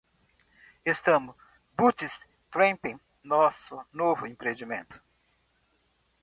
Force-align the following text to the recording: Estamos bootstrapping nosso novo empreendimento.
Estamos 0.93 1.35
bootstrapping 1.77 2.97
nosso 3.31 3.77
novo 3.99 4.23
empreendimento. 4.31 4.97